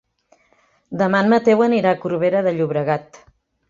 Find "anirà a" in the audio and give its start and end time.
1.69-2.03